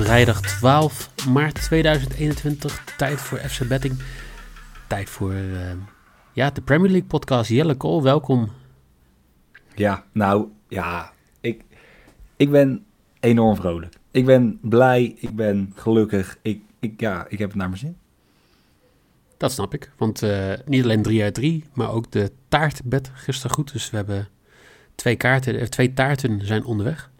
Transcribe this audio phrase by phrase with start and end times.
[0.00, 2.84] Vrijdag 12 maart 2021.
[2.96, 4.02] Tijd voor FC Betting.
[4.88, 5.72] Tijd voor uh,
[6.32, 7.50] ja, de Premier League podcast.
[7.50, 8.50] Jelle Kool, welkom.
[9.74, 11.64] Ja, nou ja, ik,
[12.36, 12.84] ik ben
[13.20, 13.94] enorm vrolijk.
[14.10, 16.38] Ik ben blij, ik ben gelukkig.
[16.42, 17.96] Ik, ik, ja, ik heb het naar mijn zin.
[19.36, 23.56] Dat snap ik, want uh, niet alleen 3 uit 3, maar ook de taartbed gisteren
[23.56, 23.72] goed.
[23.72, 24.28] Dus we hebben
[24.94, 27.10] twee, kaarten, eh, twee taarten zijn onderweg.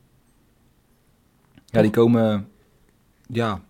[1.67, 2.50] Ja, die komen
[3.33, 3.61] ja.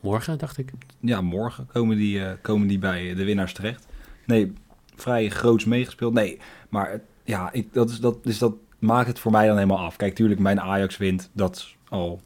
[0.00, 0.72] Morgen, dacht ik.
[1.00, 3.86] Ja, morgen komen die, uh, komen die bij de winnaars terecht.
[4.26, 4.52] Nee,
[4.94, 6.12] vrij groots meegespeeld.
[6.12, 6.38] Nee,
[6.68, 9.96] maar ja, ik, dat, is, dat, dus dat maakt het voor mij dan helemaal af.
[9.96, 11.30] Kijk, tuurlijk, mijn Ajax wint.
[11.32, 12.20] Dat is al,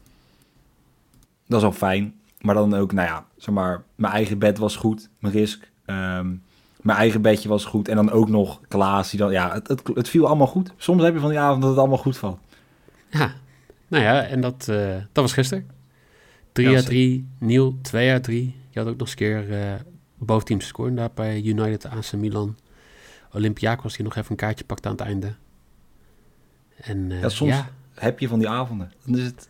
[1.47, 2.19] dat is al fijn.
[2.41, 5.09] Maar dan ook, nou ja, zeg maar, mijn eigen bed was goed.
[5.19, 5.71] Mijn risk.
[5.85, 6.43] Um,
[6.81, 7.87] mijn eigen bedje was goed.
[7.87, 9.09] En dan ook nog Klaas.
[9.09, 10.73] Die dan, ja, het, het, het, viel allemaal goed.
[10.77, 12.39] Soms heb je van die avond dat het allemaal goed valt.
[13.09, 13.31] Ja,
[13.87, 15.78] nou ja, en dat, uh, dat was gisteren.
[16.51, 18.55] 3 uit 3, Niel 2 uit 3.
[18.69, 19.73] Je had ook nog eens keer uh,
[20.17, 22.57] boventeams scoren daar bij United, AC Milan.
[23.33, 25.35] Olympiakos die nog even een kaartje pakt aan het einde.
[26.75, 27.69] En, uh, ja, soms ja.
[27.93, 28.91] heb je van die avonden.
[29.05, 29.49] Dan is het,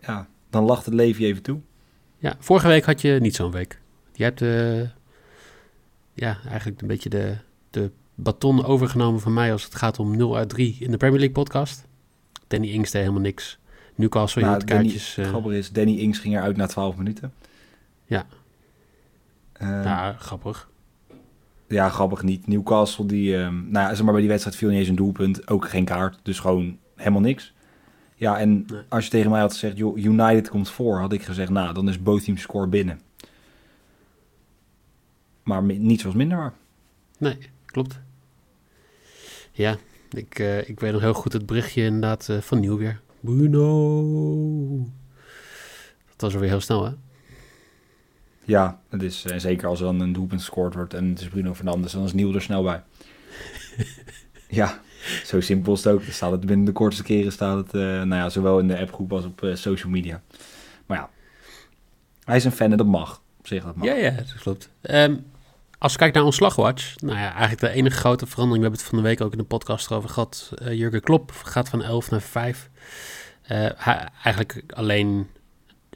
[0.00, 1.60] ja, dan lacht het leven je even toe.
[2.18, 3.80] Ja, vorige week had je niet zo'n week.
[4.12, 4.80] Je hebt uh,
[6.14, 7.36] ja, eigenlijk een beetje de,
[7.70, 11.18] de baton overgenomen van mij als het gaat om 0 uit 3 in de Premier
[11.18, 11.84] League podcast.
[12.46, 13.58] Danny Ings deed helemaal niks.
[13.94, 15.14] Newcastle, nou, had kaartjes...
[15.14, 17.32] Danny, uh, grappig is, Danny Ings ging eruit na 12 minuten.
[18.04, 18.26] Ja.
[19.62, 20.68] Uh, ja, grappig.
[21.68, 22.46] Ja, grappig niet.
[22.46, 23.36] Newcastle, die...
[23.36, 25.48] Um, nou ja, zeg maar, bij die wedstrijd viel niet eens een doelpunt.
[25.48, 27.54] Ook geen kaart, dus gewoon helemaal niks.
[28.14, 28.80] Ja, en nee.
[28.88, 31.88] als je tegen mij had gezegd, joh, United komt voor, had ik gezegd, nou, dan
[31.88, 33.00] is both teams score binnen.
[35.42, 36.52] Maar niets was minder waar.
[37.18, 38.00] Nee, klopt.
[39.52, 39.76] Ja,
[40.10, 43.00] ik, uh, ik weet nog heel goed het berichtje inderdaad uh, van Nieuw weer.
[43.24, 44.90] Bruno.
[46.16, 46.90] Dat was weer heel snel, hè?
[48.44, 51.28] Ja, het is, en zeker als er dan een doelpunt gescoord wordt en het is
[51.28, 52.82] Bruno Fernandes, dan is Nieuw er snel bij.
[54.48, 54.80] ja,
[55.24, 56.02] zo simpel is het ook.
[56.02, 58.78] Dan staat het binnen de kortste keren, staat het, uh, nou ja, zowel in de
[58.78, 60.22] appgroep als op uh, social media.
[60.86, 61.10] Maar ja,
[62.24, 63.22] hij is een fan en dat mag.
[63.38, 63.86] Op zich, dat mag.
[63.86, 64.70] Ja, ja, dat klopt.
[64.82, 65.24] Um,
[65.78, 68.88] als we kijken naar ontslagwatch, nou ja, eigenlijk de enige grote verandering, we hebben het
[68.88, 70.52] van de week ook in de podcast erover gehad.
[70.62, 72.70] Uh, Jurgen Klopp gaat van 11 naar 5.
[73.42, 75.26] Uh, hij, eigenlijk alleen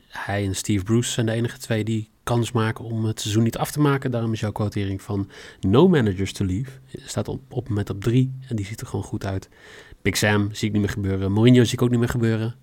[0.09, 3.59] hij en Steve Bruce zijn de enige twee die kans maken om het seizoen niet
[3.59, 4.11] af te maken.
[4.11, 5.31] Daarom is jouw quotering van
[5.61, 6.71] no managers to leave.
[6.87, 9.49] Staat op, op met op drie en die ziet er gewoon goed uit.
[10.03, 11.33] Big Sam zie ik niet meer gebeuren.
[11.33, 12.55] Mourinho zie ik ook niet meer gebeuren.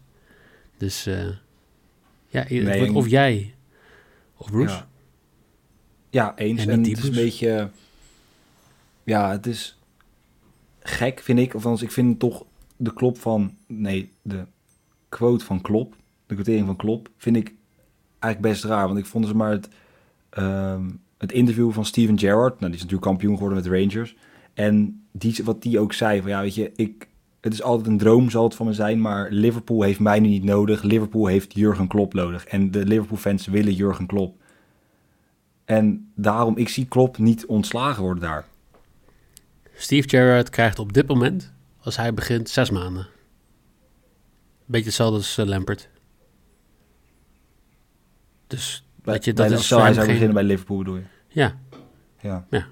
[0.77, 1.15] Dus uh,
[2.27, 3.55] ja, nee, of jij
[4.37, 4.73] of Bruce.
[4.73, 4.87] Ja,
[6.15, 6.65] ja eens.
[6.65, 7.69] En, en het is een beetje...
[9.03, 9.77] Ja, het is
[10.79, 11.47] gek, vind ik.
[11.47, 12.45] Of althans, ik vind toch
[12.77, 13.53] de klop van...
[13.67, 14.45] Nee, de
[15.09, 15.95] quote van Klop,
[16.25, 17.53] de quotering van Klop, vind ik
[18.19, 18.87] eigenlijk best raar.
[18.87, 19.69] Want ik vond ze maar het,
[20.37, 24.15] um, het interview van Steven Gerrard, nou, die is natuurlijk kampioen geworden met Rangers.
[24.53, 27.07] En die, wat die ook zei, van ja, weet je, ik,
[27.41, 30.27] het is altijd een droom, zal het van me zijn, maar Liverpool heeft mij nu
[30.27, 30.83] niet nodig.
[30.83, 32.45] Liverpool heeft Jurgen Klopp nodig.
[32.45, 34.43] En de Liverpool-fans willen Jurgen Klopp.
[35.65, 38.45] En daarom, ik zie Klopp niet ontslagen worden daar.
[39.75, 43.07] Steve Gerrard krijgt op dit moment, als hij begint, zes maanden.
[44.65, 45.89] Beetje hetzelfde als uh, Lampert.
[48.47, 50.13] Dus weet je, dat is zo hij zou geen...
[50.13, 51.03] beginnen bij Liverpool, bedoel je?
[51.27, 51.57] Ja.
[52.19, 52.45] ja.
[52.49, 52.67] ja.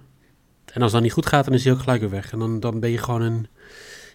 [0.73, 2.31] En als dat niet goed gaat, dan is hij ook gelijk weer weg.
[2.31, 3.47] En dan, dan ben je gewoon een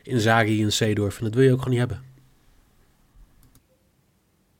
[0.02, 1.19] Inzaghi, een Seedorf.
[1.19, 2.07] En dat wil je ook gewoon niet hebben.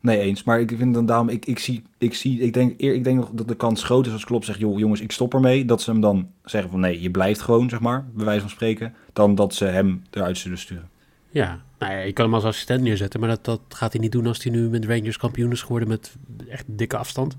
[0.01, 0.43] Nee, eens.
[0.43, 3.31] Maar ik vind dan daarom, ik, ik zie, ik zie, ik denk, ik denk nog
[3.33, 5.65] dat de kans groot is als Klopp zegt, joh, jongens, ik stop ermee.
[5.65, 8.51] Dat ze hem dan zeggen van, nee, je blijft gewoon, zeg maar, bij wijze van
[8.51, 8.95] spreken.
[9.13, 10.89] Dan dat ze hem eruit zullen sturen.
[11.31, 14.13] Ja, nou ja, je kan hem als assistent neerzetten, maar dat, dat gaat hij niet
[14.13, 16.17] doen als hij nu met Rangers kampioen is geworden met
[16.49, 17.37] echt dikke afstand.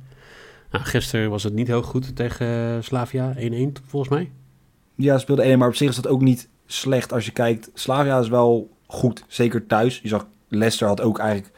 [0.72, 3.40] Nou, gisteren was het niet heel goed tegen Slavia, 1-1
[3.86, 4.32] volgens mij.
[4.96, 7.72] Ja, speelde 1 maar op zich is dat ook niet slecht als je kijkt.
[7.74, 10.00] Slavia is wel goed, zeker thuis.
[10.04, 11.54] Je zag, Leicester had ook eigenlijk...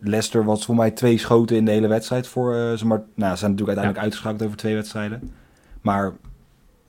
[0.00, 2.86] Leicester was voor mij twee schoten in de hele wedstrijd voor uh, ze.
[2.86, 4.02] Maar nou, ze zijn natuurlijk uiteindelijk ja.
[4.02, 5.32] uitgeschakeld over twee wedstrijden.
[5.80, 6.12] Maar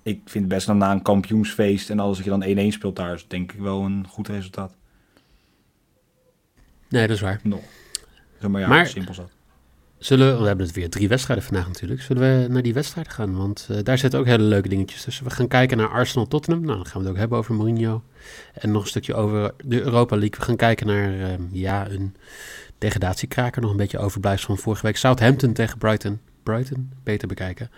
[0.03, 3.13] ik vind best dan na een kampioensfeest en alles dat je dan 1-1 speelt daar,
[3.13, 4.75] is denk ik wel een goed resultaat.
[6.87, 7.39] Nee, dat is waar.
[7.43, 7.61] Nog.
[8.39, 9.31] Zeg maar ja, maar, simpel zat.
[10.01, 12.01] Zullen we, we hebben het weer drie wedstrijden vandaag natuurlijk.
[12.01, 13.37] Zullen we naar die wedstrijden gaan?
[13.37, 15.23] Want uh, daar zitten ook hele leuke dingetjes tussen.
[15.23, 16.65] We gaan kijken naar Arsenal-Tottenham.
[16.65, 18.03] Nou, dan gaan we het ook hebben over Mourinho.
[18.53, 20.39] En nog een stukje over de Europa League.
[20.39, 22.15] We gaan kijken naar uh, ja, een
[22.77, 23.61] degradatiekraker.
[23.61, 24.97] Nog een beetje overblijfsel van vorige week.
[24.97, 26.19] Southampton tegen Brighton.
[26.43, 27.71] Brighton, beter bekijken.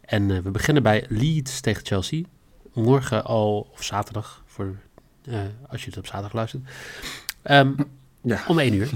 [0.00, 2.22] En uh, we beginnen bij Leeds tegen Chelsea.
[2.72, 4.76] Morgen al, of zaterdag, voor,
[5.28, 5.38] uh,
[5.68, 6.62] als je het op zaterdag luistert.
[7.50, 7.76] Um,
[8.20, 8.44] ja.
[8.48, 8.90] Om één uur.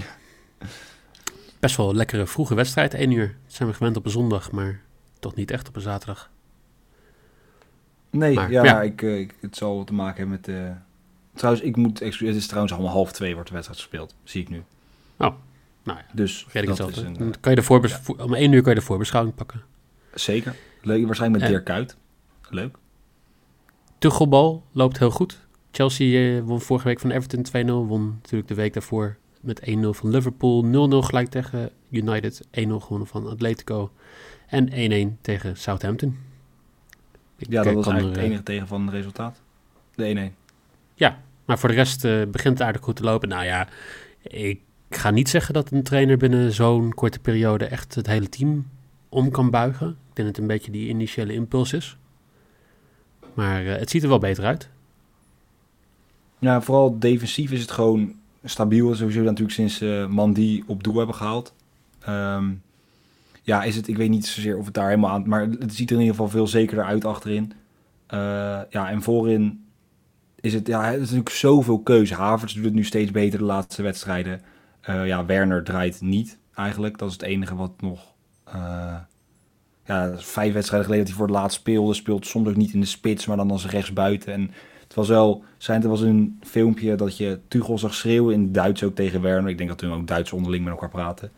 [1.60, 3.36] Best wel een lekkere vroege wedstrijd, één uur.
[3.44, 4.80] Dat zijn we gewend op een zondag, maar
[5.18, 6.30] toch niet echt op een zaterdag.
[8.10, 8.82] Nee, maar, ja, ja.
[8.82, 10.48] Ik, ik, het zal te maken hebben met...
[10.48, 10.70] Uh,
[11.34, 11.98] trouwens, ik moet...
[11.98, 14.62] Het is trouwens allemaal half twee wordt de wedstrijd gespeeld, zie ik nu.
[15.16, 15.34] Oh,
[15.82, 16.04] nou ja.
[16.12, 18.24] Dus dat een, Dan kan je de ja.
[18.24, 19.62] Om één uur kan je de voorbeschouwing pakken.
[20.14, 20.54] Zeker.
[20.82, 21.96] Leuk, waarschijnlijk met Dirk Kuyt.
[22.48, 22.76] Leuk.
[23.98, 25.38] Tuchelbal loopt heel goed.
[25.70, 27.66] Chelsea won vorige week van Everton 2-0.
[27.66, 30.64] Won natuurlijk de week daarvoor met 1-0 van Liverpool.
[30.64, 32.42] 0-0 gelijk tegen United.
[32.46, 33.90] 1-0 gewonnen van Atletico.
[34.46, 34.68] En
[35.16, 36.16] 1-1 tegen Southampton.
[37.36, 39.40] ja, dat was eigenlijk het enige tegen van het resultaat.
[39.94, 40.36] De 1-1.
[40.94, 43.28] Ja, maar voor de rest uh, begint het aardig goed te lopen.
[43.28, 43.68] Nou ja,
[44.22, 44.60] ik
[44.90, 48.68] ga niet zeggen dat een trainer binnen zo'n korte periode echt het hele team
[49.08, 49.88] om kan buigen.
[49.88, 51.96] Ik denk dat het een beetje die initiële impuls is.
[53.34, 54.68] Maar uh, het ziet er wel beter uit.
[56.38, 58.14] Ja, vooral defensief is het gewoon
[58.44, 58.94] stabiel.
[58.94, 61.54] Sowieso natuurlijk sinds uh, Mandy op doel hebben gehaald.
[62.08, 62.62] Um,
[63.42, 65.28] ja, is het, ik weet niet zozeer of het daar helemaal aan...
[65.28, 67.52] Maar het ziet er in ieder geval veel zekerder uit achterin.
[68.14, 68.18] Uh,
[68.70, 69.64] ja, en voorin
[70.40, 70.66] is het...
[70.66, 72.14] Ja, het is natuurlijk zoveel keuze.
[72.14, 74.40] Havertz doet het nu steeds beter de laatste wedstrijden.
[74.90, 76.98] Uh, ja, Werner draait niet eigenlijk.
[76.98, 78.14] Dat is het enige wat nog...
[79.84, 81.94] ja, vijf wedstrijden geleden dat hij voor het laatst speelde.
[81.94, 84.32] Speelt soms ook niet in de spits, maar dan als rechtsbuiten.
[84.32, 84.50] En
[84.90, 88.82] het was wel, zijn, er was een filmpje dat je Tuchel zag schreeuwen in Duits
[88.82, 89.50] ook tegen Werner.
[89.50, 91.30] Ik denk dat toen ook Duits onderling met elkaar praten.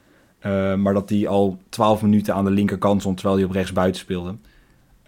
[0.46, 3.72] Uh, maar dat hij al 12 minuten aan de linkerkant stond terwijl hij op rechts
[3.72, 4.36] buiten speelde.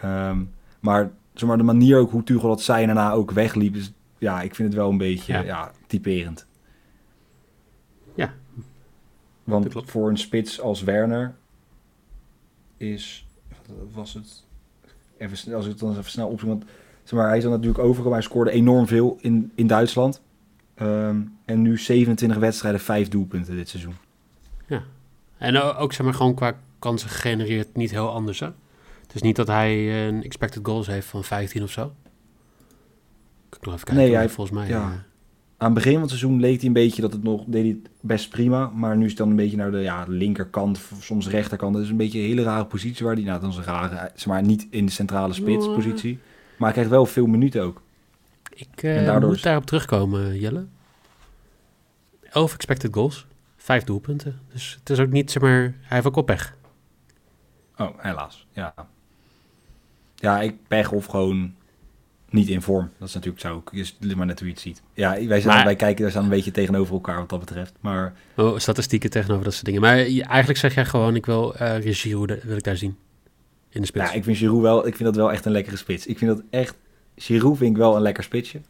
[0.05, 0.50] Um,
[0.81, 3.93] maar, zeg maar de manier ook hoe Tuchel dat zei en daarna ook wegliep, is,
[4.19, 5.41] ja, ik vind het wel een beetje ja.
[5.41, 6.46] ja typerend.
[8.14, 8.35] Ja.
[9.44, 11.35] Want voor een spits als Werner
[12.76, 13.26] is,
[13.93, 14.44] was het?
[15.17, 16.64] Even, als ik het dan even snel opzoek, want
[17.05, 18.19] Zeg maar, hij is dan natuurlijk overgekomen.
[18.19, 20.23] Hij scoorde enorm veel in, in Duitsland.
[20.83, 23.95] Um, en nu 27 wedstrijden, 5 doelpunten dit seizoen.
[24.67, 24.83] Ja.
[25.39, 28.47] En ook zeg maar gewoon qua kansen gegenereerd niet heel anders hè?
[29.03, 31.93] Het is niet dat hij een expected goals heeft van 15 of zo.
[33.51, 34.05] Ik nog even kijken.
[34.05, 34.69] Nee, hij, volgens mij...
[34.69, 34.81] Ja.
[34.81, 34.93] Uh,
[35.56, 37.77] aan het begin van het seizoen leek hij een beetje dat het nog deed hij
[38.01, 38.71] best prima.
[38.75, 41.75] Maar nu is het dan een beetje naar de ja, linkerkant, soms rechterkant.
[41.75, 44.11] Dat is een beetje een hele rare positie waar hij, nou, dat is een rare,
[44.15, 46.19] zeg maar, niet in de centrale spitspositie.
[46.56, 47.83] Maar hij krijgt wel veel minuten ook.
[48.55, 50.67] Ik uh, moet daarop terugkomen, Jelle.
[52.23, 54.41] 11 expected goals, 5 doelpunten.
[54.53, 56.56] Dus het is ook niet, zeg maar, hij heeft ook op pech.
[57.77, 58.75] Oh, helaas, ja.
[60.15, 61.55] Ja, ik pech of gewoon
[62.31, 62.91] niet in vorm.
[62.99, 63.62] Dat is natuurlijk zo.
[63.71, 64.83] Is maar net hoe je het ziet.
[64.95, 67.73] Ja, wij, zijn, maar, wij kijken daar staan een beetje tegenover elkaar wat dat betreft.
[67.81, 68.12] Maar...
[68.37, 69.81] Oh, statistieken tegenover dat soort dingen.
[69.81, 72.97] Maar eigenlijk zeg jij gewoon, ik wil uh, Giroud, wil ik daar zien
[73.75, 74.11] in de spits.
[74.11, 76.06] Ja, ik vind Giroud wel, ik vind dat wel echt een lekkere spits.
[76.06, 76.76] Ik vind dat echt,
[77.17, 78.61] Giroud vind ik wel een lekker spitsje.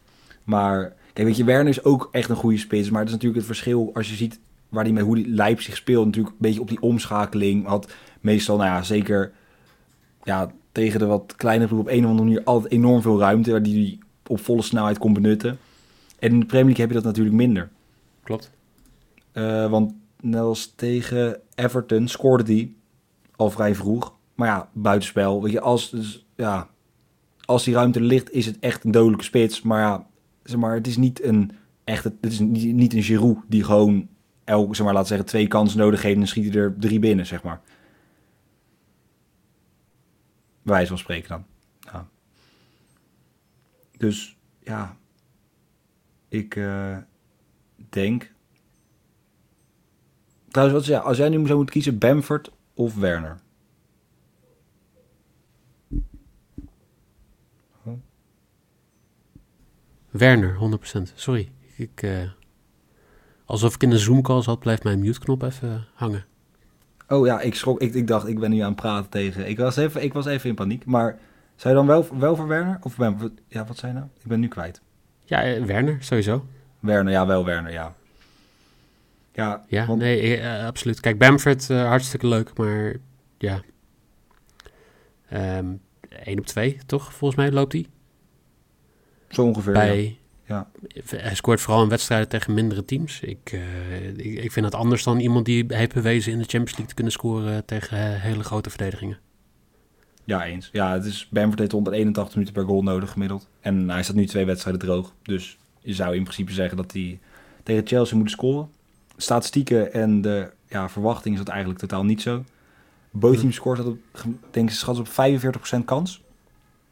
[0.45, 2.91] Maar, kijk, weet je, Werner is ook echt een goede spits.
[2.91, 5.77] Maar het is natuurlijk het verschil als je ziet waar die met hoe die Leipzig
[5.77, 6.07] speelt.
[6.07, 7.67] Natuurlijk een beetje op die omschakeling.
[7.67, 9.33] Had meestal, nou ja, zeker
[10.23, 13.51] ja, tegen de wat kleinere ploeg op een of andere manier altijd enorm veel ruimte.
[13.51, 15.59] Waar die op volle snelheid kon benutten.
[16.19, 17.71] En in de Premier League heb je dat natuurlijk minder.
[18.23, 18.51] Klopt.
[19.33, 22.77] Uh, want net als tegen Everton scoorde die
[23.37, 24.13] al vrij vroeg.
[24.35, 25.43] Maar ja, buitenspel.
[25.43, 26.69] Weet je, als, dus, ja,
[27.45, 29.63] als die ruimte ligt, is het echt een dodelijke spits.
[29.63, 30.07] Maar ja,
[30.43, 31.51] zeg maar, het is niet een
[31.85, 34.09] echt, het is niet, niet een Giroud die gewoon
[34.45, 36.99] elke, zeg maar, laten zeggen, twee kansen nodig heeft en dan schiet hij er drie
[36.99, 37.61] binnen, zeg maar.
[40.63, 41.45] Wijze van spreken dan.
[43.97, 44.97] Dus ja,
[46.29, 46.97] ik uh,
[47.89, 48.33] denk.
[50.49, 53.41] Trouwens, wat, ja, als jij nu zou moeten kiezen, Bamford of Werner?
[60.19, 61.15] Werner, 100%.
[61.15, 61.51] Sorry.
[61.77, 62.23] Ik, uh,
[63.45, 66.25] alsof ik in een Zoom-call zat, blijft mijn mute-knop even hangen.
[67.09, 67.81] Oh ja, ik schrok.
[67.81, 69.49] Ik, ik dacht, ik ben nu aan het praten tegen.
[69.49, 70.85] Ik was even, ik was even in paniek.
[70.85, 71.19] Maar
[71.57, 72.79] zou je dan wel, wel voor Werner?
[72.83, 74.07] Of ben, ja, wat zei nou?
[74.23, 74.81] Ik ben nu kwijt.
[75.25, 76.47] Ja, uh, Werner, sowieso.
[76.81, 77.95] Werner, ja, wel Werner, ja.
[79.33, 80.01] Ja, ja want...
[80.01, 81.01] nee, uh, absoluut.
[81.01, 82.97] Kijk, Bamford, hartstikke leuk, maar
[83.39, 83.61] ja.
[85.33, 85.81] Um,
[86.17, 87.13] 1 op 2, toch?
[87.13, 87.87] Volgens mij loopt hij.
[89.29, 90.71] Zo ongeveer, Bij, ja.
[91.07, 93.21] Hij scoort vooral in wedstrijden tegen mindere teams.
[93.21, 96.71] Ik, uh, ik, ik, vind dat anders dan iemand die heeft bewezen in de Champions
[96.71, 99.19] League te kunnen scoren tegen hele grote verdedigingen.
[100.25, 100.69] Ja, eens.
[100.73, 103.49] Ja, het is, Bamford heeft 181 minuten per goal nodig gemiddeld.
[103.61, 105.13] En hij staat nu twee wedstrijden droog.
[105.23, 107.19] Dus je zou in principe zeggen dat hij
[107.63, 108.69] tegen Chelsea moet scoren.
[109.17, 112.45] Statistieken en de ja, verwachting is dat eigenlijk totaal niet zo.
[113.17, 113.99] Both scoort dat op,
[114.51, 116.23] denk ik, schat op 45% kans.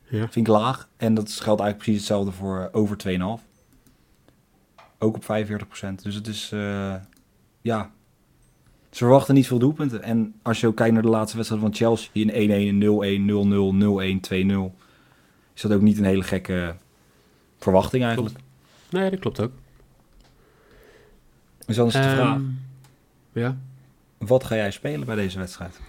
[0.09, 0.19] Ja.
[0.19, 0.89] Vind ik laag.
[0.97, 3.45] En dat geldt eigenlijk precies hetzelfde voor over 2,5.
[4.99, 5.27] Ook op 45%.
[6.03, 6.95] Dus het is, uh,
[7.61, 7.91] ja,
[8.91, 10.03] ze verwachten niet veel doelpunten.
[10.03, 13.73] En als je ook kijkt naar de laatste wedstrijd van Chelsea, in 1-1, 0-1, 0-0,
[13.73, 14.75] 0-1, 2-0,
[15.55, 16.75] is dat ook niet een hele gekke
[17.59, 18.37] verwachting eigenlijk.
[18.91, 19.53] Nee, dat klopt ook.
[21.67, 22.41] Dus dan is de um, vraag.
[23.33, 23.57] Ja?
[24.19, 25.81] Wat ga jij spelen bij deze wedstrijd?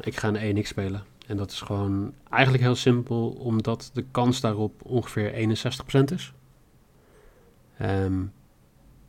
[0.00, 1.04] Ik ga een 1x spelen.
[1.26, 6.32] En dat is gewoon eigenlijk heel simpel, omdat de kans daarop ongeveer 61% is.
[7.82, 8.32] Um,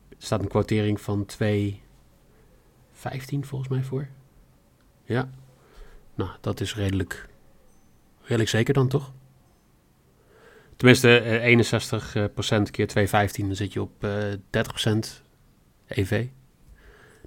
[0.08, 1.82] er staat een quotering van 2
[2.92, 4.08] 15 volgens mij voor.
[5.04, 5.30] Ja.
[6.14, 7.28] Nou, dat is redelijk,
[8.20, 9.12] redelijk zeker dan toch?
[10.76, 14.98] Tenminste, uh, 61% keer 2,15, dan zit je op uh, 30%
[15.86, 16.26] EV.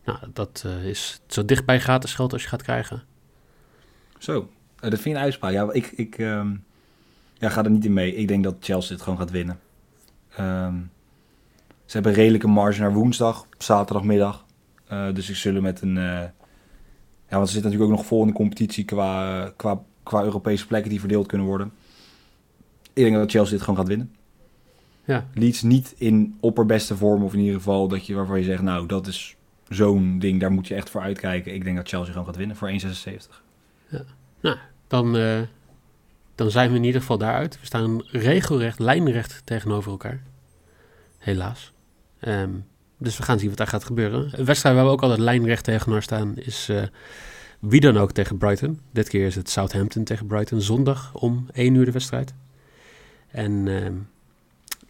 [0.04, 3.04] Nou, dat uh, is zo dichtbij gratis geld als je gaat krijgen.
[4.18, 5.52] Zo, uh, dat vind je een uitspraak.
[5.52, 6.64] Ja, ik, ik um,
[7.34, 8.16] ja, ga er niet in mee.
[8.16, 9.60] Ik denk dat Chelsea het gewoon gaat winnen.
[10.40, 10.92] Um,
[11.86, 14.46] ze hebben een redelijke marge naar woensdag, zaterdagmiddag.
[14.92, 15.96] Uh, dus ik zullen met een.
[15.96, 16.24] Uh,
[17.30, 20.68] ja, want ze zitten natuurlijk ook nog vol in de competitie qua, qua, qua Europese
[20.68, 21.72] plekken die verdeeld kunnen worden.
[22.94, 24.16] Ik denk dat Chelsea dit gewoon gaat winnen.
[25.06, 25.28] Ja.
[25.34, 28.88] Leeds niet in opperbeste vorm, of in ieder geval dat je, waarvan je zegt, nou,
[28.88, 29.36] dat is
[29.70, 31.54] zo'n ding, daar moet je echt voor uitkijken.
[31.54, 33.45] Ik denk dat Chelsea gewoon gaat winnen voor 1,76.
[33.90, 34.04] Ja.
[34.40, 35.42] Nou, dan, uh,
[36.36, 37.60] dan zijn we in ieder geval daaruit.
[37.60, 40.24] We staan regelrecht, lijnrecht tegenover elkaar.
[41.18, 41.72] Helaas.
[42.22, 42.66] Um,
[42.98, 44.30] dus we gaan zien wat daar gaat gebeuren.
[44.32, 46.84] Een wedstrijd waar we ook altijd lijnrecht tegenover staan is uh,
[47.60, 48.80] wie dan ook tegen Brighton.
[48.92, 50.62] Dit keer is het Southampton tegen Brighton.
[50.62, 52.34] Zondag om 1 uur de wedstrijd.
[53.28, 53.88] En uh,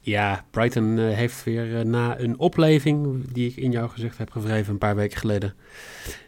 [0.06, 4.32] ja, Brighton uh, heeft weer uh, na een opleving die ik in jouw gezicht heb
[4.32, 5.54] gevreven een paar weken geleden,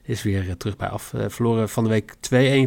[0.04, 1.14] is weer terug bij af.
[1.28, 2.16] verloren van de week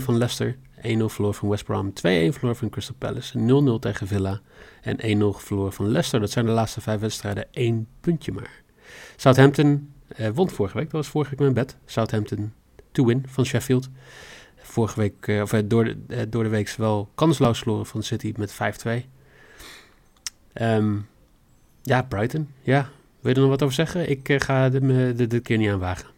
[0.00, 0.56] 2-1 van Leicester.
[0.76, 1.90] 1-0 verloren van West Brom.
[1.90, 3.38] 2-1 verloren van Crystal Palace.
[3.76, 4.40] 0-0 tegen Villa.
[4.82, 6.20] En 1-0 verloren van Leicester.
[6.20, 7.46] Dat zijn de laatste vijf wedstrijden.
[7.50, 8.62] één puntje maar.
[9.16, 10.90] Southampton uh, won vorige week.
[10.90, 11.76] Dat was vorige week mijn bed.
[11.84, 12.52] Southampton
[12.92, 13.88] to win van Sheffield.
[14.56, 19.19] Vorige week, of door, de, door de week wel kansloos verloren van City met 5-2.
[20.52, 20.96] Ehm,
[21.82, 22.48] ja, Brighton.
[22.62, 22.88] Ja,
[23.20, 24.10] wil je er nog wat over zeggen?
[24.10, 26.08] Ik ga de, de, de keer niet aan wagen.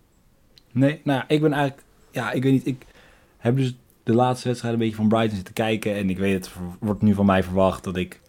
[0.73, 1.87] Nee, nou ik ben eigenlijk...
[2.11, 2.67] Ja, ik weet niet.
[2.67, 2.87] Ik
[3.39, 5.95] heb dus de laatste wedstrijd een beetje van Brighton zitten kijken.
[5.95, 8.21] En ik weet, het wordt nu van mij verwacht dat ik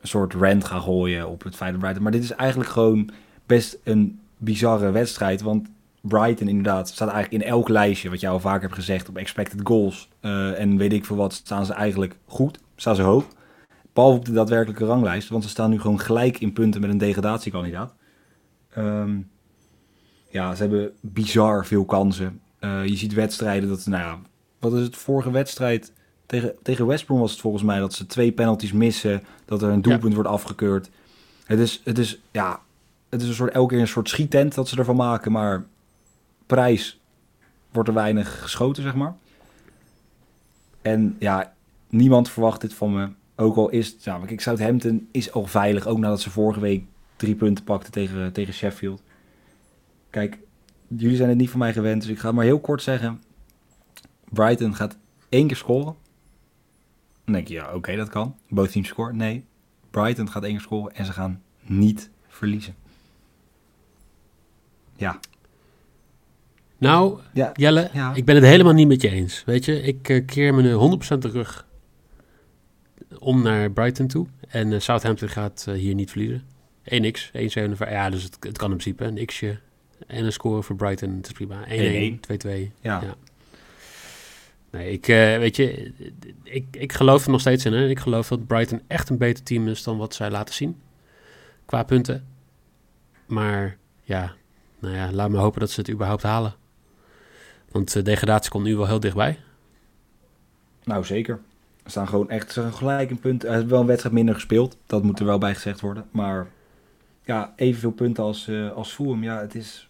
[0.00, 2.02] een soort rant ga gooien op het feit dat Brighton...
[2.02, 3.10] Maar dit is eigenlijk gewoon
[3.46, 5.40] best een bizarre wedstrijd.
[5.42, 5.68] Want
[6.00, 9.60] Brighton inderdaad staat eigenlijk in elk lijstje, wat jij al vaak hebt gezegd, op expected
[9.64, 10.08] goals.
[10.20, 13.24] Uh, en weet ik veel wat, staan ze eigenlijk goed, staan ze hoog.
[13.92, 16.98] Behalve op de daadwerkelijke ranglijst, want ze staan nu gewoon gelijk in punten met een
[16.98, 17.94] degradatiekandidaat.
[18.78, 19.30] Um,
[20.30, 22.40] ja, ze hebben bizar veel kansen.
[22.60, 24.18] Uh, je ziet wedstrijden dat, nou ja,
[24.58, 25.92] wat is het, vorige wedstrijd
[26.26, 29.68] tegen, tegen West Brom was het volgens mij dat ze twee penalties missen, dat er
[29.68, 30.90] een doelpunt wordt afgekeurd.
[31.44, 32.60] Het is, het is, ja,
[33.08, 35.64] het is een soort, elke keer een soort schietent dat ze ervan maken, maar
[36.46, 37.00] prijs
[37.70, 39.14] wordt er weinig geschoten, zeg maar.
[40.82, 41.52] En ja,
[41.88, 43.08] niemand verwacht dit van me.
[43.40, 46.84] Ook al is het, ja, kijk, Southampton is al veilig, ook nadat ze vorige week
[47.16, 49.02] drie punten pakten tegen, tegen Sheffield.
[50.10, 50.38] Kijk,
[50.88, 53.22] jullie zijn het niet van mij gewend, dus ik ga maar heel kort zeggen.
[54.28, 54.96] Brighton gaat
[55.28, 55.94] één keer scoren.
[57.24, 58.36] Dan denk je, ja, oké, dat kan.
[58.48, 59.16] Both teams scoren.
[59.16, 59.44] Nee,
[59.90, 62.74] Brighton gaat één keer scoren en ze gaan niet verliezen.
[64.96, 65.20] Ja.
[66.78, 67.52] Nou, ja.
[67.54, 69.44] Jelle, ik ben het helemaal niet met je eens.
[69.44, 71.66] Weet je, ik uh, keer me 100% terug
[73.18, 74.26] om naar Brighton toe.
[74.48, 76.44] En uh, Southampton gaat uh, hier niet verliezen.
[76.84, 77.78] 1x, 1,7.
[77.78, 79.58] Ja, dus het, het, kan in principe een x'je
[80.06, 81.18] en een score voor Brighton.
[81.22, 81.64] Is prima.
[81.66, 82.72] 1-1, 2-2.
[82.80, 83.00] Ja.
[83.02, 83.16] ja.
[84.70, 85.92] Nee, ik, weet je,
[86.42, 87.72] ik, ik geloof er nog steeds in.
[87.72, 87.88] Hè.
[87.88, 90.80] Ik geloof dat Brighton echt een beter team is dan wat zij laten zien.
[91.64, 92.26] Qua punten.
[93.26, 94.34] Maar ja,
[94.78, 96.54] nou ja, laat me hopen dat ze het überhaupt halen.
[97.70, 99.38] Want de degradatie komt nu wel heel dichtbij.
[100.84, 101.40] Nou, zeker.
[101.88, 103.44] We staan gewoon echt gelijk een punt.
[103.44, 104.76] Er is wel een wedstrijd minder gespeeld.
[104.86, 106.04] Dat moet er wel bij gezegd worden.
[106.10, 106.46] Maar
[107.24, 109.22] ja, evenveel punten als, uh, als Fulham.
[109.22, 109.88] Ja, het is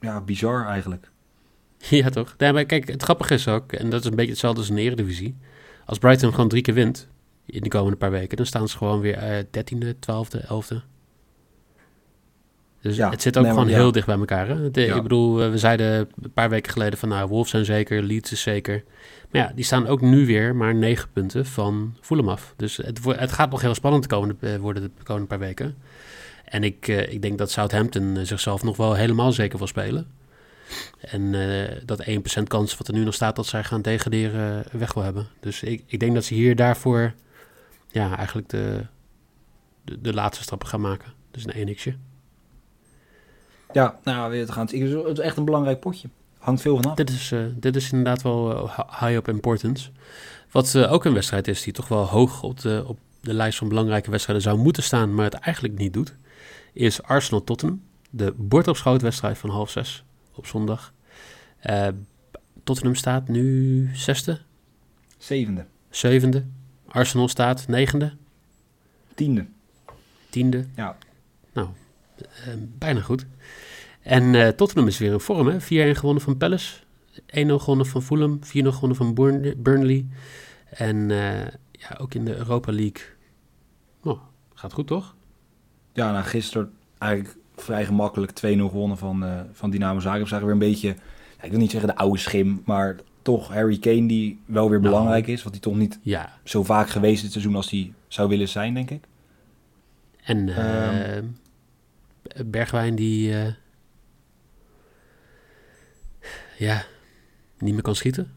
[0.00, 1.10] ja, bizar eigenlijk.
[1.90, 2.34] Ja, toch?
[2.38, 4.78] Ja, maar kijk, het grappige is ook, en dat is een beetje hetzelfde als een
[4.78, 5.36] Eredivisie.
[5.86, 7.08] Als Brighton gewoon drie keer wint
[7.46, 10.82] in de komende paar weken, dan staan ze gewoon weer dertiende, twaalfde, elfde.
[12.80, 14.48] Dus het zit ook gewoon heel dicht bij elkaar.
[14.48, 14.66] Hè?
[14.66, 18.40] Ik bedoel, we zeiden een paar weken geleden van nou, Wolves zijn zeker, Leeds is
[18.40, 18.84] zeker.
[19.30, 22.54] Maar ja, die staan ook nu weer maar negen punten van Fulham af.
[22.56, 25.76] Dus het, het gaat nog heel spannend de komende, worden de komende paar weken.
[26.44, 30.06] En ik, uh, ik denk dat Southampton eh, zichzelf nog wel helemaal zeker wil spelen.
[31.00, 31.34] En
[31.84, 32.04] dat
[32.38, 35.26] 1% kans wat er nu nog staat dat zij gaan degraderen weg wil hebben.
[35.40, 37.14] Dus ik, ik denk dat ze hier daarvoor
[37.90, 38.86] ja, eigenlijk de,
[39.84, 41.12] de, de laatste stappen gaan maken.
[41.30, 41.96] Dus een enixje.
[43.72, 44.66] Ja, nou, te gaan.
[44.66, 46.08] Het is echt een belangrijk potje.
[46.38, 46.96] Hangt veel vanaf.
[46.96, 49.90] Dit is, uh, dit is inderdaad wel high up importance.
[50.50, 53.58] Wat uh, ook een wedstrijd is die toch wel hoog op de, op de lijst
[53.58, 56.14] van belangrijke wedstrijden zou moeten staan, maar het eigenlijk niet doet
[56.72, 57.82] is Arsenal-Tottenham.
[58.10, 60.04] De bordopschootwedstrijd van half zes
[60.34, 60.92] op zondag.
[61.66, 61.88] Uh,
[62.64, 64.40] Tottenham staat nu zesde?
[65.18, 65.66] Zevende.
[65.90, 66.44] Zevende.
[66.88, 68.12] Arsenal staat negende?
[69.14, 69.46] Tiende.
[70.30, 70.66] Tiende.
[70.76, 70.96] Ja.
[71.52, 71.68] Nou,
[72.20, 73.26] uh, bijna goed.
[74.08, 75.60] En uh, Tottenham is weer in vorm, hè?
[75.60, 76.76] 4-1 gewonnen van Palace.
[77.20, 78.38] 1-0 gewonnen van Fulham.
[78.38, 79.14] 4-0 gewonnen van
[79.56, 80.06] Burnley.
[80.70, 81.08] En
[81.70, 83.02] ja, ook in de Europa League.
[84.02, 84.20] Oh,
[84.54, 85.14] gaat goed, toch?
[85.92, 90.28] Ja, nou, gisteren eigenlijk vrij gemakkelijk 2-0 gewonnen van, uh, van Dynamo Zagreb.
[90.28, 90.96] Zagen weer een beetje,
[91.42, 94.92] ik wil niet zeggen de oude schim, maar toch Harry Kane die wel weer nou,
[94.92, 95.42] belangrijk is.
[95.42, 96.38] Wat hij toch niet ja.
[96.44, 99.04] zo vaak geweest dit seizoen als hij zou willen zijn, denk ik.
[100.22, 101.36] En uh, um,
[102.46, 103.46] Bergwijn die uh,
[106.58, 106.84] ja,
[107.58, 108.32] niet meer kan schieten.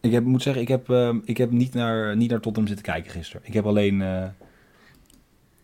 [0.00, 2.92] Ik heb, moet zeggen, ik heb, uh, ik heb niet, naar, niet naar Tottenham zitten
[2.92, 3.42] kijken gisteren.
[3.44, 3.98] Ik heb alleen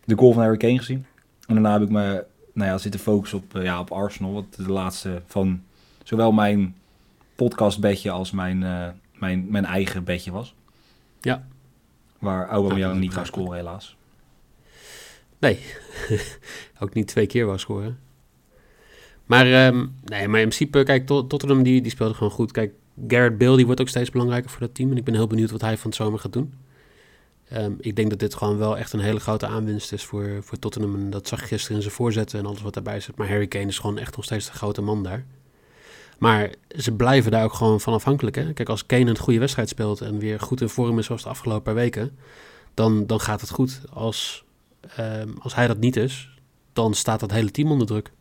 [0.05, 1.05] de goal van Harry Kane gezien.
[1.47, 4.33] En daarna heb ik me nou ja, zitten focussen op, uh, ja, op Arsenal.
[4.33, 5.63] Wat de laatste van
[6.03, 6.75] zowel mijn
[7.35, 10.55] podcastbedje als mijn, uh, mijn, mijn eigen bedje was.
[11.21, 11.47] Ja.
[12.19, 13.95] Waar Aubameyang niet gaat scoren helaas.
[15.39, 15.59] Nee,
[16.79, 17.99] ook niet twee keer wou scoren.
[19.25, 22.51] Maar, um, nee, maar in principe, kijk, Tottenham die, die speelde gewoon goed.
[22.51, 22.73] Kijk,
[23.07, 24.91] Garrett Bale die wordt ook steeds belangrijker voor dat team.
[24.91, 26.53] En ik ben heel benieuwd wat hij van het zomer gaat doen.
[27.53, 30.59] Um, ik denk dat dit gewoon wel echt een hele grote aanwinst is voor, voor
[30.59, 30.95] Tottenham.
[30.95, 33.17] En dat zag je gisteren in zijn voorzetten en alles wat daarbij zit.
[33.17, 35.25] Maar Harry Kane is gewoon echt nog steeds de grote man daar.
[36.19, 38.35] Maar ze blijven daar ook gewoon van afhankelijk.
[38.35, 38.53] Hè?
[38.53, 41.29] Kijk, als Kane een goede wedstrijd speelt en weer goed in vorm is zoals de
[41.29, 42.17] afgelopen paar weken,
[42.73, 43.81] dan, dan gaat het goed.
[43.89, 44.43] Als,
[44.99, 46.29] um, als hij dat niet is,
[46.73, 48.11] dan staat dat hele team onder druk.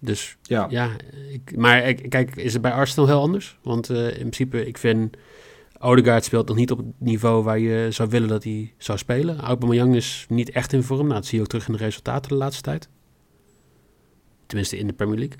[0.00, 0.90] Dus ja, ja
[1.32, 3.58] ik, maar kijk, is het bij Arsenal heel anders?
[3.62, 5.16] Want uh, in principe, ik vind
[5.82, 9.38] Odegaard speelt nog niet op het niveau waar je zou willen dat hij zou spelen.
[9.38, 11.06] Aubameyang is niet echt in vorm.
[11.06, 12.88] Nou, dat zie je ook terug in de resultaten de laatste tijd.
[14.46, 15.38] Tenminste in de Premier League.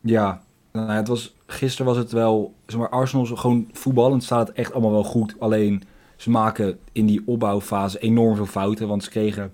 [0.00, 2.54] Ja, nou, het was, gisteren was het wel...
[2.66, 5.34] Zeg maar, Arsenal gewoon voetballend staat het echt allemaal wel goed.
[5.38, 5.82] Alleen
[6.16, 8.88] ze maken in die opbouwfase enorm veel fouten.
[8.88, 9.52] Want ze kregen...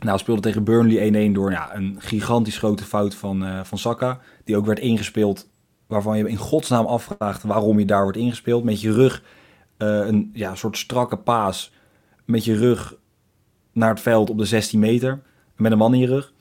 [0.00, 4.20] Nou, speelden tegen Burnley 1-1 door ja, een gigantisch grote fout van, uh, van Saka.
[4.44, 5.48] Die ook werd ingespeeld
[5.86, 8.64] waarvan je in godsnaam afvraagt waarom je daar wordt ingespeeld.
[8.64, 9.22] Met je rug,
[9.78, 11.72] uh, een ja, soort strakke paas,
[12.24, 12.94] met je rug
[13.72, 15.20] naar het veld op de 16 meter,
[15.56, 16.32] met een man in je rug.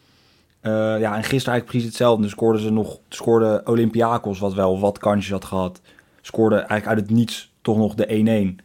[0.62, 2.22] Uh, ja, en gisteren eigenlijk precies hetzelfde.
[2.22, 5.82] Dus scoorden ze nog, scoorde Olympiakos, wat wel wat kansjes had gehad,
[6.22, 8.12] scoorde eigenlijk uit het niets toch nog de 1-1.
[8.14, 8.58] Um,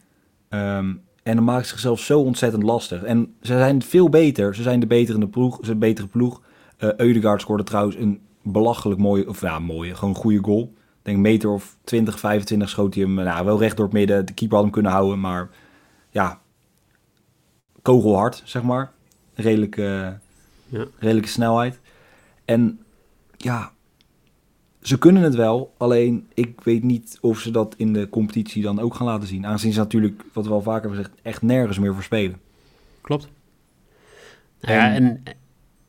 [0.49, 3.03] ehm, en dan maakt ze zichzelf zo ontzettend lastig.
[3.03, 4.55] En ze zijn veel beter.
[4.55, 5.57] Ze zijn de betere ploeg.
[5.57, 6.41] Ze zijn de betere ploeg.
[6.79, 10.73] Uh, Eudegaard scoorde trouwens een belachelijk mooie, of ja, mooie, gewoon goede goal.
[10.75, 14.27] Ik denk meter of 20, 25 schoot hij hem nou, wel recht door het midden.
[14.27, 15.51] De keeper had hem kunnen houden, maar
[16.11, 16.41] ja,
[17.83, 18.93] kogelhard, zeg maar.
[19.35, 20.19] Redelijke,
[20.69, 20.85] ja.
[20.99, 21.81] redelijke snelheid.
[22.45, 22.81] En
[23.37, 23.73] ja,
[24.83, 28.81] ze kunnen het wel, alleen ik weet niet of ze dat in de competitie dan
[28.81, 29.47] ook gaan laten zien.
[29.47, 32.41] Aangezien ze natuurlijk, wat we al vaker hebben gezegd, echt nergens meer voor spelen.
[33.01, 33.29] Klopt.
[34.61, 35.23] Nou ja, en,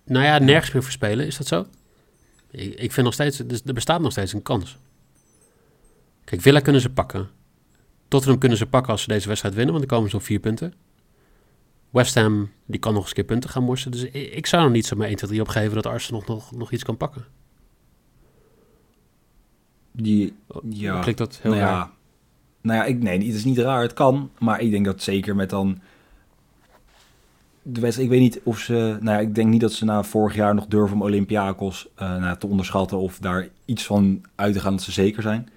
[0.05, 1.65] nou ja, nergens meer voor spelen, is dat zo?
[2.51, 4.77] Ik, ik vind nog steeds, dus er bestaat nog steeds een kans.
[6.23, 7.29] Kijk, Villa kunnen ze pakken.
[8.07, 10.39] Tottenham kunnen ze pakken als ze deze wedstrijd winnen, want dan komen ze op vier
[10.39, 10.73] punten.
[11.89, 13.91] West Ham, die kan nog eens een keer punten gaan morsen.
[13.91, 16.51] Dus ik zou er niet zo maar 1, 2, 3 opgeven dat Arsenal nog, nog,
[16.51, 17.25] nog iets kan pakken.
[19.95, 20.33] Die,
[20.69, 20.99] ja.
[20.99, 21.71] Klinkt dat heel nou raar?
[21.71, 21.91] Ja.
[22.61, 23.81] Nou ja, ik, nee, het is niet raar.
[23.81, 24.29] Het kan.
[24.39, 25.79] Maar ik denk dat zeker met dan
[27.61, 28.97] de wedstrijd, ik weet niet of ze.
[28.99, 32.17] Nou ja, ik denk niet dat ze na vorig jaar nog durven om Olympiakos uh,
[32.17, 35.49] nou, te onderschatten of daar iets van uit te gaan dat ze zeker zijn.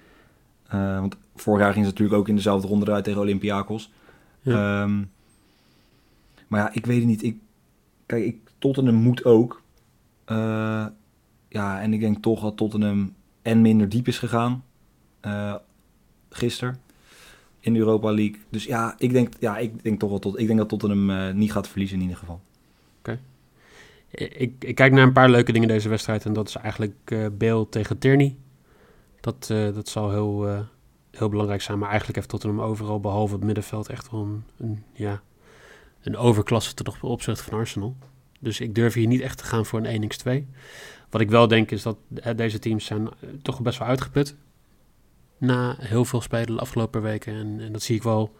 [0.73, 3.91] Uh, want vorig jaar ging ze natuurlijk ook in dezelfde ronde eruit tegen Olympiakos.
[4.41, 4.81] Ja.
[4.81, 5.11] Um,
[6.47, 7.23] maar ja, ik weet het niet.
[7.23, 7.37] Ik,
[8.05, 9.61] kijk, ik, Tottenham moet ook.
[10.31, 10.85] Uh,
[11.49, 13.13] ja, en ik denk toch dat Tottenham
[13.47, 14.63] en minder diep is gegaan.
[16.29, 16.79] gisteren
[17.59, 18.39] in de Europa League.
[18.49, 20.39] Dus ja, ik denk, ja, ik denk toch wel tot.
[20.39, 22.41] Ik denk dat Tottenham uh, niet gaat verliezen in ieder geval.
[22.99, 23.19] Oké.
[24.11, 26.25] Ik, ik, kijk naar een paar leuke dingen deze wedstrijd.
[26.25, 28.35] En dat is eigenlijk uh, Bale tegen Tierney.
[29.19, 30.65] Dat, uh, dat zal heel,
[31.11, 31.77] heel belangrijk zijn.
[31.77, 35.21] Maar eigenlijk heeft Tottenham overal, behalve het middenveld, echt wel een, een ja,
[36.01, 37.95] een overklasse ten opzichte van Arsenal.
[38.39, 40.45] Dus ik durf hier niet echt te gaan voor een 1x2.
[41.09, 41.97] Wat ik wel denk is dat
[42.35, 43.09] deze teams zijn
[43.41, 44.35] toch best wel uitgeput
[45.37, 47.33] na heel veel spelen de afgelopen weken.
[47.33, 48.35] En, en, dat zie ik wel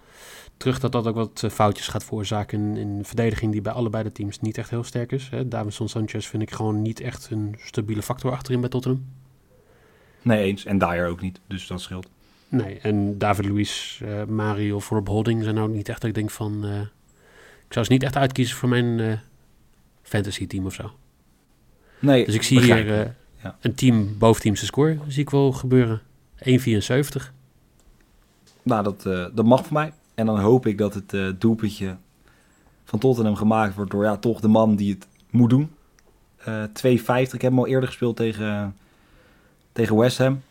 [0.57, 4.03] terug dat dat ook wat eh, foutjes gaat veroorzaken in, in verdediging die bij allebei
[4.03, 5.29] de teams niet echt heel sterk is.
[5.29, 5.47] Hè.
[5.47, 9.05] Davidson Sanchez vind ik gewoon niet echt een stabiele factor achterin bij Tottenham.
[10.21, 10.65] Nee, eens.
[10.65, 12.09] En Dyer ook niet, dus dat scheelt.
[12.49, 16.29] Nee, en David Luiz, uh, Mario of Rob Holding zijn ook niet echt ik denk
[16.29, 16.65] van...
[16.65, 16.79] Uh,
[17.67, 19.13] ik zou ze niet echt uitkiezen voor mijn uh,
[20.07, 20.91] fantasy team of zo.
[21.99, 23.57] Nee, Dus ik zie hier ja.
[23.61, 26.01] een team boven teams te score, zie ik wel gebeuren.
[26.37, 27.31] 1,74.
[28.63, 29.93] Nou, dat, uh, dat mag voor mij.
[30.15, 31.97] En dan hoop ik dat het uh, doelpuntje
[32.83, 35.69] van Tottenham gemaakt wordt door ja, toch de man die het moet doen.
[36.47, 37.33] Uh, eh, 2,50.
[37.33, 38.75] Ik heb hem al eerder gespeeld tegen,
[39.71, 40.41] tegen West Ham.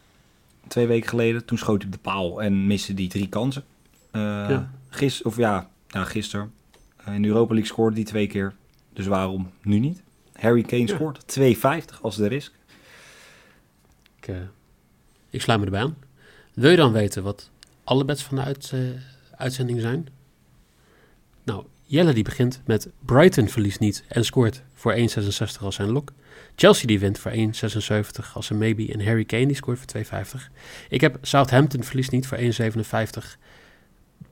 [0.69, 1.45] Twee weken geleden.
[1.45, 3.65] Toen schoot hij op de paal en miste die drie kansen.
[4.13, 4.71] Ja.
[4.89, 6.53] Gis, of ja, ja, gisteren.
[7.07, 8.55] in de Europa League scoorde die twee keer.
[8.97, 10.03] Dus waarom nu niet?
[10.33, 12.53] Harry Kane scoort 2,50 als de risk.
[14.21, 14.35] Ik
[15.31, 15.97] ik sluit me erbij aan.
[16.55, 17.51] Wil je dan weten wat
[17.85, 18.81] alle bets van de uit, uh,
[19.31, 20.09] uitzending zijn?
[21.43, 26.13] Nou, Jelle die begint met Brighton verliest niet en scoort voor 1,66 als zijn lok.
[26.55, 28.93] Chelsea die wint voor 1,76 als een maybe.
[28.93, 30.53] En Harry Kane die scoort voor 2,50.
[30.89, 32.45] Ik heb Southampton verliest niet voor 1,57.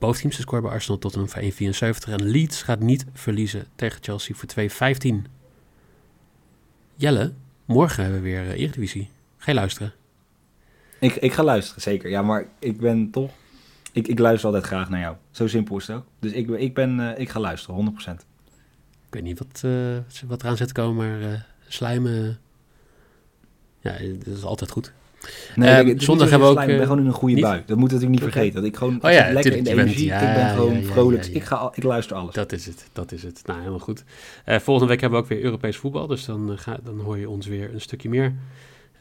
[0.05, 2.09] Boventeams score bij Arsenal Tottenham voor 1,74.
[2.09, 4.49] En Leeds gaat niet verliezen tegen Chelsea voor
[5.25, 5.31] 2,15.
[6.95, 7.33] Jelle,
[7.65, 9.09] morgen hebben we weer uh, Eredivisie.
[9.37, 9.93] Ga je luisteren?
[10.99, 12.09] Ik, ik ga luisteren, zeker.
[12.09, 13.31] Ja, maar ik ben toch...
[13.91, 15.15] Ik, ik luister altijd graag naar jou.
[15.31, 16.05] Zo simpel is het ook.
[16.19, 18.11] Dus ik, ik, ben, uh, ik ga luisteren, 100%.
[19.05, 22.39] Ik weet niet wat, uh, wat eraan zit te komen, maar slijmen...
[23.79, 23.91] Ja,
[24.23, 24.93] dat is altijd goed.
[25.55, 26.67] Nee, uh, zondag hebben we ook.
[26.67, 27.43] Ik ben gewoon in een goede niet?
[27.43, 27.63] bui.
[27.65, 28.55] Dat moet natuurlijk niet vergeten.
[28.55, 30.05] Dat ik gewoon oh, ja, lekker in de energie.
[30.05, 31.25] Ja, ik ben gewoon ja, vrolijk.
[31.25, 32.33] Ik, ga, ik luister alles.
[32.33, 32.89] Dat is het.
[32.93, 33.41] Dat is het.
[33.45, 34.03] Nou, helemaal goed.
[34.45, 36.07] Uh, volgende week hebben we ook weer Europees voetbal.
[36.07, 38.33] Dus dan, ga, dan hoor je ons weer een stukje meer.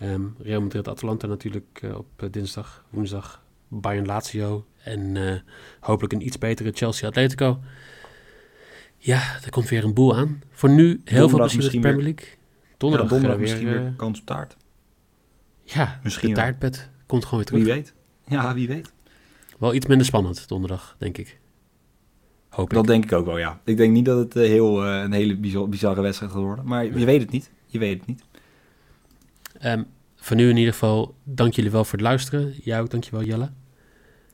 [0.02, 5.32] Um, Real Madrid-Atalanta natuurlijk op dinsdag, woensdag Bayern-Lazio en uh,
[5.80, 7.60] hopelijk een iets betere Chelsea-Atletico.
[8.98, 10.42] Ja, er komt weer een boel aan.
[10.50, 12.26] Voor nu heel veel plezier met de Premier League.
[12.76, 14.56] Donderdag, weer, misschien weer kans op taart.
[15.64, 17.64] Ja, misschien de taartpet komt gewoon weer terug.
[17.64, 17.94] Wie weet.
[18.26, 18.92] Ja, wie weet.
[19.58, 21.38] Wel iets minder spannend donderdag, denk ik.
[22.48, 23.60] Hoop dat denk ik ook wel, ja.
[23.64, 25.36] Ik denk niet dat het heel, een hele
[25.68, 26.66] bizarre wedstrijd gaat worden.
[26.66, 27.50] Maar je weet het niet.
[27.66, 28.22] Je weet het niet.
[29.64, 32.54] Um, voor nu in ieder geval, dank jullie wel voor het luisteren.
[32.62, 33.50] Jij ook, dankjewel Jelle.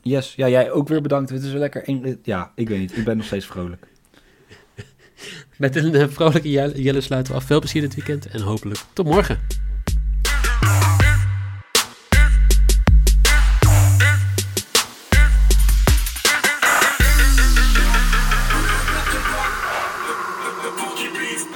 [0.02, 1.30] Yes, ja, jij ook weer bedankt.
[1.30, 1.88] Het is wel lekker.
[1.88, 2.96] Een, ja, ik weet niet.
[2.96, 3.86] Ik ben nog steeds vrolijk.
[5.56, 7.44] Met een uh, vrolijke Jelle sluiten we af.
[7.44, 9.40] Veel plezier dit weekend en hopelijk tot morgen.